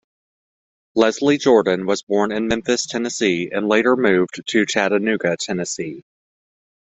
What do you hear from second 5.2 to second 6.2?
Tennessee.